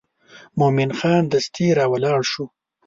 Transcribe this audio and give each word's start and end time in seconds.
مومن 0.59 0.89
خان 0.97 1.23
دستي 1.31 1.65
راولاړ 1.77 2.19
شو. 2.31 2.45